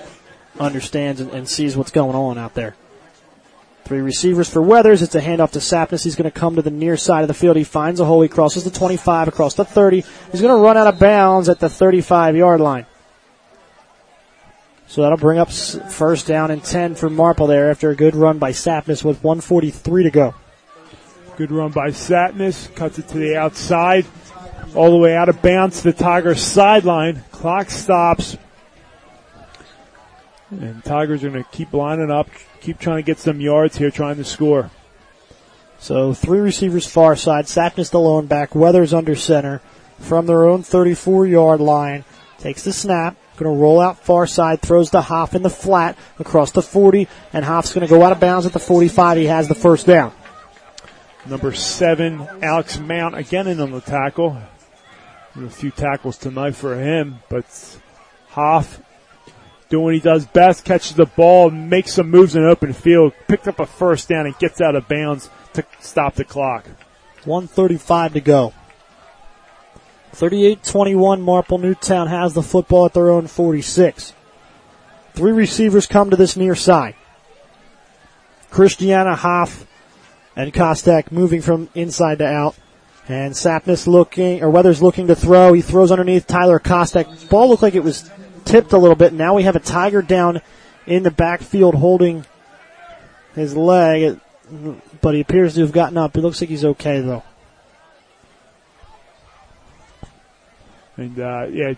[0.59, 2.75] understands and, and sees what's going on out there.
[3.85, 5.01] Three receivers for Weathers.
[5.01, 6.05] It's a handoff to Sapness.
[6.05, 7.57] He's going to come to the near side of the field.
[7.57, 8.21] He finds a hole.
[8.21, 10.05] He crosses the 25 across the 30.
[10.31, 12.85] He's going to run out of bounds at the 35 yard line.
[14.89, 18.39] So that'll bring up first down and 10 for Marple there after a good run
[18.39, 20.35] by Sapness with 143 to go.
[21.39, 22.75] Good run by Sapness.
[22.75, 24.07] Cuts it to the outside.
[24.75, 27.23] All the way out of bounds to the Tigers sideline.
[27.31, 28.37] Clock stops.
[30.51, 32.29] And Tigers are going to keep lining up,
[32.61, 34.73] keep trying to get some yards here, trying to score.
[35.79, 37.45] So three receivers far side.
[37.45, 38.57] Sapness the lone back.
[38.57, 39.63] Weathers under center
[40.01, 42.05] from their own 34 yard line.
[42.41, 43.17] Takes the snap.
[43.37, 44.61] Going to roll out far side.
[44.61, 47.07] Throws to Hoff in the flat across the 40.
[47.33, 49.19] And Hoff's going to go out of bounds at the 45.
[49.19, 50.13] He has the first down.
[51.27, 54.39] Number seven, Alex Mount again in on the tackle.
[55.37, 57.45] A few tackles tonight for him, but
[58.31, 58.81] Hoff
[59.69, 63.47] doing what he does best, catches the ball, makes some moves in open field, picked
[63.47, 66.67] up a first down and gets out of bounds to stop the clock.
[67.25, 68.55] 135 to go.
[70.15, 74.15] 38-21 Marple Newtown has the football at their own 46.
[75.15, 76.95] Three receivers come to this near side.
[78.51, 79.67] Christiana Hoff
[80.39, 82.55] and Kostek moving from inside to out.
[83.09, 85.53] And Sapness looking, or Weathers looking to throw.
[85.53, 87.29] He throws underneath Tyler Kostek.
[87.29, 88.09] Ball looked like it was
[88.45, 89.13] tipped a little bit.
[89.13, 90.41] Now we have a Tiger down
[90.87, 92.25] in the backfield holding
[93.35, 94.21] his leg,
[95.01, 96.17] but he appears to have gotten up.
[96.17, 97.25] It looks like he's okay though.
[100.97, 101.75] And uh, yeah,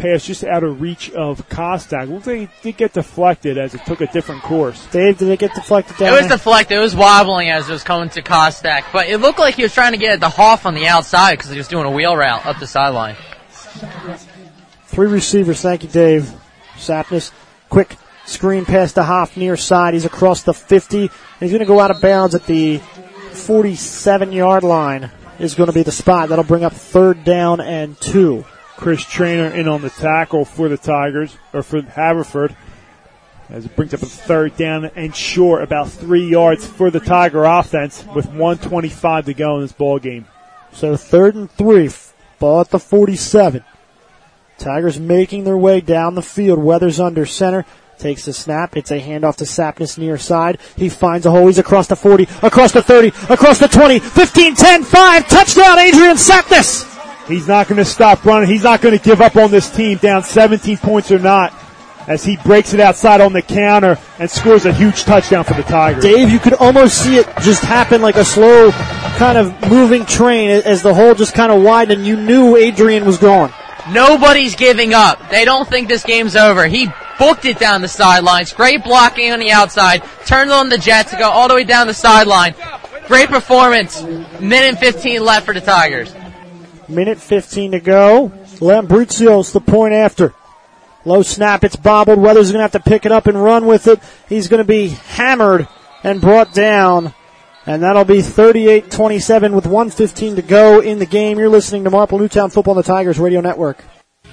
[0.00, 2.08] pass just out of reach of Kostek.
[2.08, 4.86] Looks like it did get deflected as it took a different course.
[4.86, 6.08] Dave, did it get deflected down?
[6.08, 6.36] It was there?
[6.36, 6.78] deflected.
[6.78, 9.74] It was wobbling as it was coming to Kostek, but it looked like he was
[9.74, 12.16] trying to get at the Hoff on the outside because he was doing a wheel
[12.16, 13.16] route up the sideline.
[14.86, 15.60] Three receivers.
[15.60, 16.32] Thank you, Dave.
[16.76, 17.30] Sapness,
[17.68, 19.94] quick screen pass to Hoff near side.
[19.94, 20.98] He's across the 50.
[21.02, 25.68] And he's going to go out of bounds at the 47 yard line is going
[25.68, 26.28] to be the spot.
[26.28, 28.44] That'll bring up third down and two.
[28.80, 32.56] Chris Trainer in on the tackle for the Tigers, or for Haverford.
[33.50, 37.44] As it brings up a third down and short, about three yards for the Tiger
[37.44, 40.24] offense with 125 to go in this ball game.
[40.72, 41.90] So third and three,
[42.38, 43.62] ball at the 47.
[44.56, 46.58] Tigers making their way down the field.
[46.58, 47.66] Weathers under center.
[47.98, 48.78] Takes the snap.
[48.78, 50.58] It's a handoff to Sapness near side.
[50.76, 51.48] He finds a hole.
[51.48, 55.28] He's across the 40, across the 30, across the 20, 15, 10, 5.
[55.28, 56.99] Touchdown, Adrian Sapness!
[57.26, 58.48] He's not going to stop running.
[58.48, 61.54] He's not going to give up on this team, down 17 points or not,
[62.06, 65.62] as he breaks it outside on the counter and scores a huge touchdown for the
[65.62, 66.02] Tigers.
[66.02, 70.50] Dave, you could almost see it just happen like a slow kind of moving train
[70.50, 73.52] as the hole just kind of widened and you knew Adrian was gone.
[73.92, 75.30] Nobody's giving up.
[75.30, 76.66] They don't think this game's over.
[76.66, 78.52] He booked it down the sidelines.
[78.52, 80.02] Great blocking on the outside.
[80.26, 82.54] Turned on the Jets to go all the way down the sideline.
[83.06, 84.02] Great performance.
[84.02, 86.14] Minute and 15 left for the Tigers.
[86.90, 88.32] Minute 15 to go.
[88.58, 90.34] Lambruzio's the point after.
[91.04, 92.18] Low snap, it's bobbled.
[92.18, 94.00] Weathers to have to pick it up and run with it.
[94.28, 95.66] He's to be hammered
[96.02, 97.14] and brought down.
[97.66, 101.38] And that'll be 38-27 with 115 to go in the game.
[101.38, 103.84] You're listening to Marple Newtown Football on the Tigers Radio Network.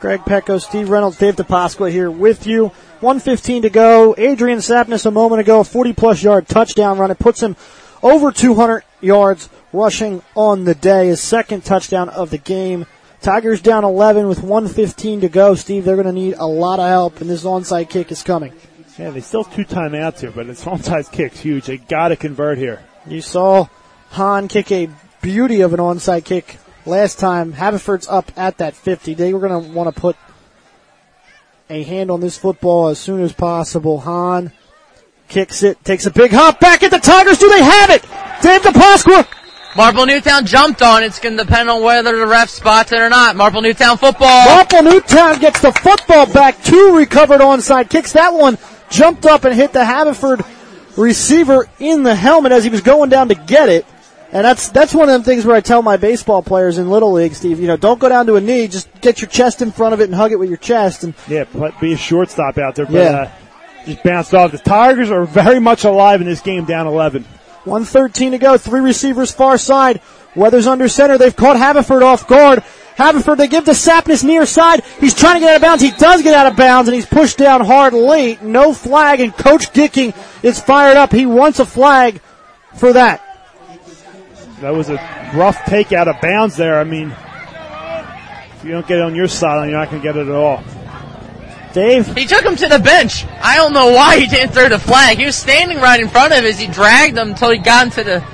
[0.00, 2.68] Greg Pecco, Steve Reynolds, Dave DePasqua here with you.
[3.00, 4.14] 115 to go.
[4.16, 7.10] Adrian Sapness a moment ago, 40 plus yard touchdown run.
[7.10, 7.56] It puts him
[8.02, 11.08] over 200 yards rushing on the day.
[11.08, 12.86] His second touchdown of the game.
[13.22, 15.54] Tigers down 11 with 115 to go.
[15.54, 18.52] Steve, they're going to need a lot of help, and this onside kick is coming.
[18.98, 21.66] Yeah, they still have two timeouts here, but this onside kick's huge.
[21.66, 22.82] They got to convert here.
[23.06, 23.68] You saw
[24.10, 24.90] Hahn kick a
[25.22, 27.52] beauty of an onside kick last time.
[27.52, 29.14] Haverford's up at that 50.
[29.14, 30.16] They were going to want to put
[31.70, 34.00] a hand on this football as soon as possible.
[34.00, 34.52] Hahn
[35.28, 37.38] kicks it, takes a big hop back at the Tigers.
[37.38, 38.02] Do they have it?
[38.42, 39.41] Dave DePasqua.
[39.74, 41.02] Marple Newtown jumped on.
[41.02, 43.36] It's going to depend on whether the ref spots it or not.
[43.36, 44.44] Marple Newtown football.
[44.46, 46.62] Marple Newtown gets the football back.
[46.62, 48.12] Two recovered onside kicks.
[48.12, 48.58] That one
[48.90, 50.42] jumped up and hit the Haverford
[50.96, 53.86] receiver in the helmet as he was going down to get it.
[54.30, 57.12] And that's that's one of them things where I tell my baseball players in little
[57.12, 57.60] league, Steve.
[57.60, 58.66] You know, don't go down to a knee.
[58.66, 61.04] Just get your chest in front of it and hug it with your chest.
[61.04, 62.86] And Yeah, but be a shortstop out there.
[62.86, 63.02] But, Yeah.
[63.02, 63.30] uh,
[63.84, 64.52] just bounced off.
[64.52, 67.26] The Tigers are very much alive in this game, down 11.
[67.64, 68.58] 113 to go.
[68.58, 70.00] Three receivers far side.
[70.34, 71.18] Weathers under center.
[71.18, 72.64] They've caught Haverford off guard.
[72.96, 74.84] Haverford, they give to Sapness near side.
[75.00, 75.82] He's trying to get out of bounds.
[75.82, 78.42] He does get out of bounds and he's pushed down hard late.
[78.42, 81.12] No flag and Coach Gicking is fired up.
[81.12, 82.20] He wants a flag
[82.76, 83.20] for that.
[84.60, 84.96] That was a
[85.34, 86.78] rough take out of bounds there.
[86.78, 90.16] I mean, if you don't get it on your side, you're not going to get
[90.16, 90.62] it at all.
[91.72, 92.14] Dave?
[92.16, 93.24] He took him to the bench.
[93.42, 95.18] I don't know why he didn't throw the flag.
[95.18, 97.86] He was standing right in front of him as he dragged him until he got
[97.86, 98.24] into the.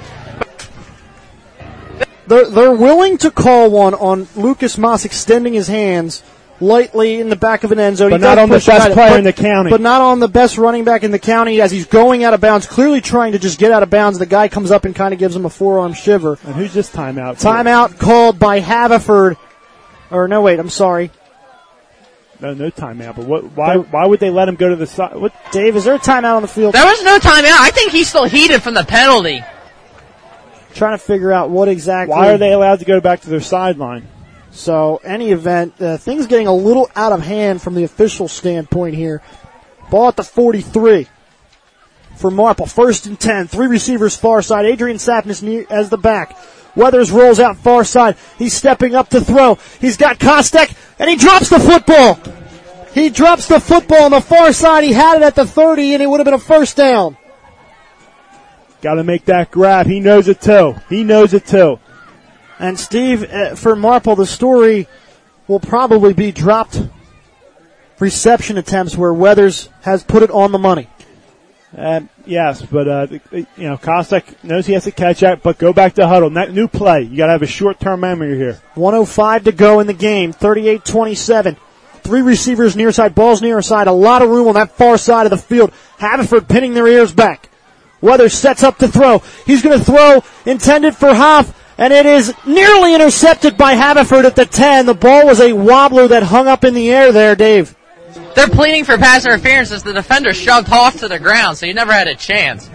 [2.26, 6.22] They're, they're willing to call one on Lucas Moss extending his hands
[6.60, 8.10] lightly in the back of an end zone.
[8.10, 9.70] But He not on the push best guy, player but- in the county.
[9.70, 12.40] But not on the best running back in the county as he's going out of
[12.40, 14.18] bounds, clearly trying to just get out of bounds.
[14.18, 16.38] The guy comes up and kind of gives him a forearm shiver.
[16.44, 17.36] And who's this timeout?
[17.38, 17.46] for?
[17.46, 19.36] Timeout called by Haverford.
[20.10, 21.10] Or no, wait, I'm sorry.
[22.40, 23.16] No, no timeout.
[23.16, 23.44] But what?
[23.56, 23.76] Why?
[23.76, 25.16] Why would they let him go to the side?
[25.16, 25.34] What?
[25.50, 26.74] Dave, is there a timeout on the field?
[26.74, 27.56] There was no timeout.
[27.58, 29.42] I think he's still heated from the penalty.
[30.74, 32.14] Trying to figure out what exactly.
[32.14, 34.06] Why are they allowed to go back to their sideline?
[34.50, 38.94] So, any event, uh, things getting a little out of hand from the official standpoint
[38.94, 39.22] here.
[39.90, 41.06] Ball at the 43
[42.16, 42.66] for Marple.
[42.66, 43.48] First and 10.
[43.48, 44.64] Three receivers far side.
[44.66, 46.36] Adrian Sapness as the back.
[46.78, 48.16] Weathers rolls out far side.
[48.38, 49.58] He's stepping up to throw.
[49.80, 52.20] He's got Kostek, and he drops the football.
[52.94, 54.84] He drops the football on the far side.
[54.84, 57.16] He had it at the 30, and it would have been a first down.
[58.80, 59.86] Got to make that grab.
[59.86, 60.76] He knows it too.
[60.88, 61.80] He knows it too.
[62.60, 64.86] And Steve, uh, for Marple, the story
[65.48, 66.80] will probably be dropped
[67.98, 70.88] reception attempts where Weathers has put it on the money.
[71.76, 75.72] Um, yes, but uh, you know, Kostek knows he has to catch that, but go
[75.72, 76.30] back to huddle.
[76.30, 78.60] That new play, you got to have a short-term memory here.
[78.74, 80.32] 105 to go in the game.
[80.32, 81.56] 38-27.
[82.02, 83.86] Three receivers near side, balls near side.
[83.86, 85.72] A lot of room on that far side of the field.
[85.98, 87.50] Haverford pinning their ears back.
[88.00, 89.18] Weathers sets up to throw.
[89.44, 94.36] He's going to throw intended for Hoff, and it is nearly intercepted by Haverford at
[94.36, 94.86] the 10.
[94.86, 97.76] The ball was a wobbler that hung up in the air there, Dave.
[98.34, 101.72] They're pleading for pass interference as the defender shoved Hoff to the ground, so he
[101.72, 102.68] never had a chance.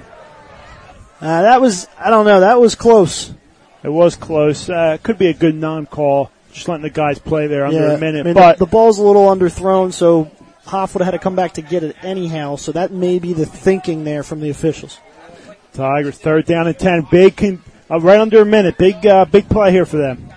[1.22, 3.34] Uh, that was, I don't know, that was close.
[3.82, 4.70] It was close.
[4.70, 6.32] Uh, could be a good non-call.
[6.52, 9.00] Just letting the guys play there under a minute, I mean, but the, the ball's
[9.00, 10.30] a little underthrown, so
[10.66, 12.58] Hoff would have had to come back to get it anyhow.
[12.58, 15.00] So that may be the thinking there from the officials.
[15.74, 17.08] Tigers third down and ten.
[17.10, 18.78] Big, con- uh, right under a minute.
[18.78, 20.32] Big, uh, big play here for them.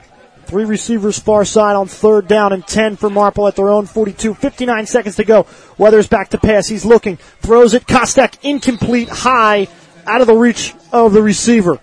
[0.47, 4.35] Three receivers far side on third down and 10 for Marple at their own 42.
[4.35, 5.47] 59 seconds to go.
[5.77, 6.69] Weathers back to pass.
[6.69, 7.17] He's looking.
[7.43, 7.87] Throws it.
[7.87, 9.67] Kostek incomplete high
[10.07, 11.81] out of the reach of the receiver.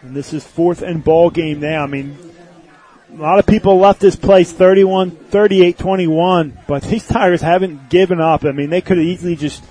[0.00, 1.82] And this is fourth and ball game now.
[1.82, 2.16] I mean,
[3.12, 8.20] a lot of people left this place 31, 38, 21, but these Tigers haven't given
[8.20, 8.44] up.
[8.44, 9.62] I mean, they could have easily just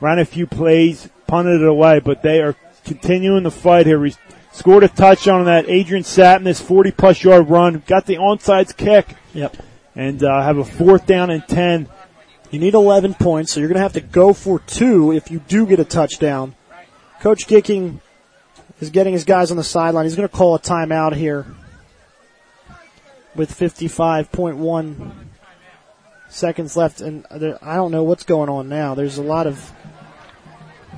[0.00, 2.54] ran a few plays, punted it away, but they are
[2.84, 4.00] continuing the fight here.
[4.52, 9.14] Scored a touchdown on that Adrian Sapness 40 plus yard run, got the onside kick,
[9.32, 9.56] Yep.
[9.94, 11.88] and uh, have a fourth down and 10.
[12.50, 15.38] You need 11 points, so you're going to have to go for two if you
[15.38, 16.56] do get a touchdown.
[17.20, 18.00] Coach Gicking
[18.80, 20.04] is getting his guys on the sideline.
[20.04, 21.46] He's going to call a timeout here
[23.36, 25.12] with 55.1
[26.28, 28.94] seconds left, and I don't know what's going on now.
[28.96, 29.70] There's a lot of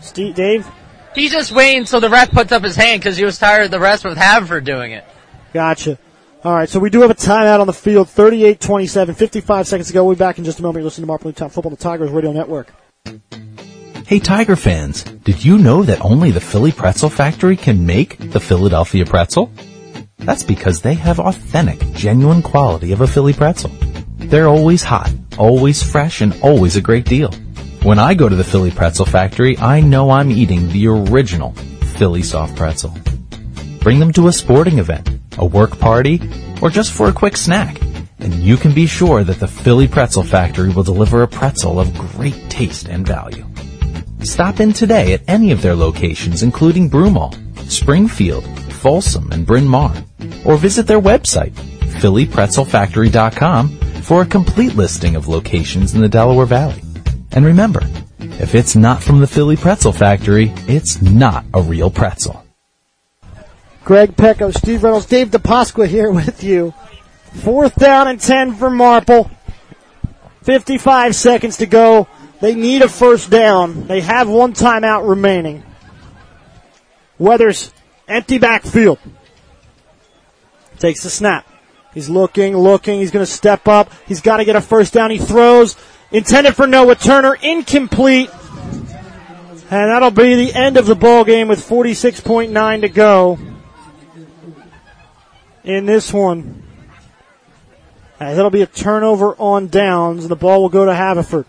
[0.01, 0.67] Steve, Dave.
[1.15, 3.71] He's just waiting until the ref puts up his hand because he was tired of
[3.71, 5.05] the rest with Haverford doing it.
[5.53, 5.99] Gotcha.
[6.45, 8.09] All right, so we do have a timeout on the field.
[8.09, 10.05] 38-27, 55 seconds to go.
[10.05, 10.79] We'll be back in just a moment.
[10.79, 12.73] You're listening to Marple Newtown Football, the Tigers Radio Network.
[14.07, 18.41] Hey Tiger fans, did you know that only the Philly Pretzel Factory can make the
[18.41, 19.51] Philadelphia pretzel?
[20.19, 23.71] That's because they have authentic, genuine quality of a Philly pretzel.
[24.19, 27.33] They're always hot, always fresh, and always a great deal.
[27.85, 31.51] When I go to the Philly Pretzel Factory, I know I'm eating the original
[31.97, 32.97] Philly soft pretzel.
[33.81, 36.21] Bring them to a sporting event, a work party,
[36.63, 37.81] or just for a quick snack,
[38.21, 41.93] and you can be sure that the Philly Pretzel Factory will deliver a pretzel of
[41.99, 43.45] great taste and value.
[44.21, 47.35] Stop in today at any of their locations, including Broomall,
[47.69, 49.93] Springfield, Folsom, and Bryn Mawr,
[50.45, 51.55] or visit their website,
[52.01, 53.69] phillypretzelfactory.com,
[54.03, 56.81] for a complete listing of locations in the Delaware Valley.
[57.35, 57.81] And remember,
[58.19, 62.45] if it's not from the Philly Pretzel Factory, it's not a real pretzel.
[63.85, 66.75] Greg Pecco, Steve Reynolds, Dave DePasqua here with you.
[67.43, 69.31] Fourth down and 10 for Marple.
[70.43, 72.07] 55 seconds to go.
[72.41, 73.87] They need a first down.
[73.87, 75.63] They have one timeout remaining.
[77.19, 77.73] Weathers,
[78.09, 78.99] empty backfield.
[80.79, 81.47] Takes the snap.
[81.95, 83.01] He's looking, looking.
[83.01, 83.91] He's going to step up.
[84.07, 85.11] He's got to get a first down.
[85.11, 85.77] He throws.
[86.13, 87.35] Intended for Noah Turner.
[87.43, 88.31] Incomplete.
[89.71, 93.39] And that'll be the end of the ball game with 46.9 to go
[95.65, 96.63] in this one.
[98.21, 101.47] Uh, as it'll be a turnover on downs, and the ball will go to Haverford.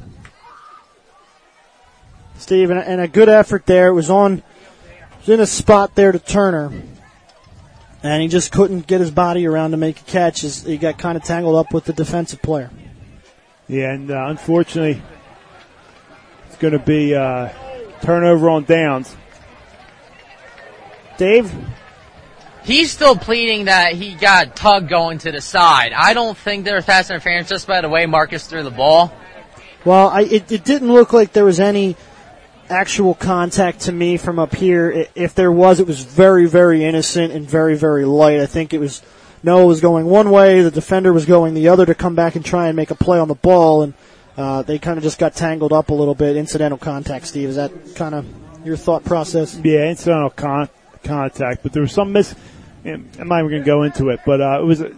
[2.38, 3.90] Steve, and a, and good effort there.
[3.90, 4.42] It was on,
[5.20, 6.72] was in a spot there to Turner.
[8.02, 10.98] And he just couldn't get his body around to make a catch as he got
[10.98, 12.70] kind of tangled up with the defensive player.
[13.68, 15.02] Yeah, and uh, unfortunately,
[16.48, 17.50] it's going to be uh,
[18.02, 19.16] turnover on downs.
[21.18, 21.54] Dave?
[22.64, 25.94] He's still pleading that he got Tug going to the side.
[25.94, 29.14] I don't think there was pass interference just by the way Marcus threw the ball.
[29.86, 31.98] Well, I, it, it didn't look like there was any
[32.70, 35.08] actual contact to me from up here.
[35.14, 38.40] If there was, it was very, very innocent and very, very light.
[38.40, 39.02] I think it was
[39.44, 42.46] Noah was going one way, the defender was going the other to come back and
[42.46, 43.94] try and make a play on the ball, and
[44.38, 46.38] uh, they kind of just got tangled up a little bit.
[46.38, 47.50] Incidental contact, Steve.
[47.50, 48.26] Is that kind of
[48.66, 49.60] your thought process?
[49.62, 50.70] Yeah, incidental con-
[51.04, 52.34] contact, but there was some miss.
[52.86, 54.94] I'm not even going to go into it, but uh, it was a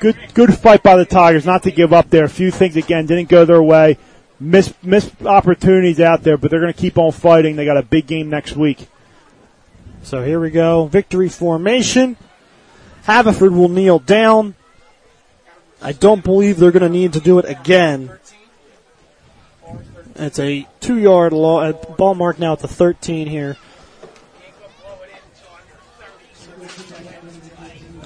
[0.00, 2.24] good good fight by the Tigers not to give up there.
[2.24, 3.98] A few things again didn't go their way.
[4.40, 7.56] Miss missed opportunities out there, but they're going to keep on fighting.
[7.56, 8.88] They got a big game next week.
[10.02, 10.86] So here we go.
[10.86, 12.16] Victory formation.
[13.08, 14.54] Haverford will kneel down.
[15.80, 18.10] I don't believe they're going to need to do it again.
[20.14, 23.56] It's a two yard ball mark now at the 13 here.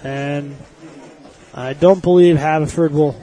[0.05, 0.57] And
[1.53, 3.21] I don't believe Haverford will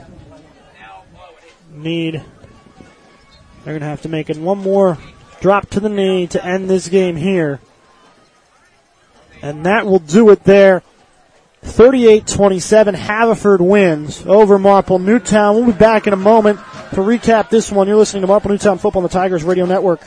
[1.72, 2.22] need.
[3.64, 4.98] They're going to have to make it one more
[5.40, 7.58] drop to the knee to end this game here.
[9.40, 10.82] And that will do it there.
[11.62, 15.56] 38-27, Haverford wins over Marple Newtown.
[15.56, 16.58] We'll be back in a moment
[16.90, 17.86] to recap this one.
[17.86, 20.00] You're listening to Marple Newtown Football on the Tigers Radio Network.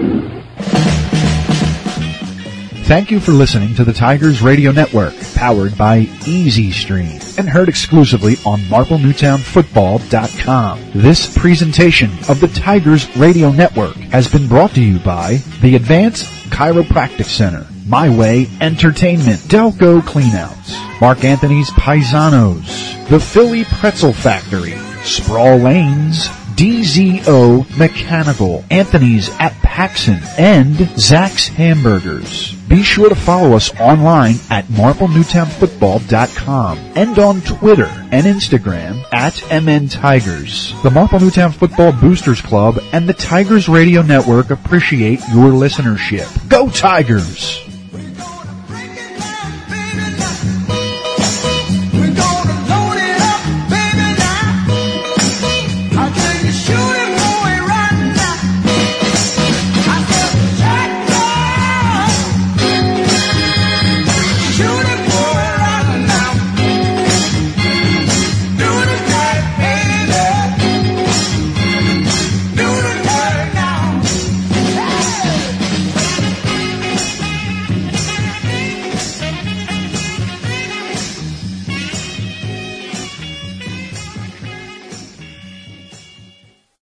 [2.91, 7.69] Thank you for listening to the Tigers Radio Network, powered by Easy Stream, and heard
[7.69, 10.91] exclusively on MarpleNewtownFootball.com.
[10.93, 16.25] This presentation of the Tigers Radio Network has been brought to you by the Advanced
[16.51, 25.59] Chiropractic Center, My Way Entertainment, Delco Cleanouts, Mark Anthony's Paisanos, the Philly Pretzel Factory, Sproul
[25.59, 26.29] Lanes,
[26.61, 32.53] DZO Mechanical, Anthony's at Paxon, and Zach's Hamburgers.
[32.69, 39.89] Be sure to follow us online at MarpleNewtownFootball.com and on Twitter and Instagram at MN
[39.89, 40.75] Tigers.
[40.83, 46.47] The Marple Newtown Football Boosters Club and the Tigers Radio Network appreciate your listenership.
[46.51, 47.70] Go Tigers!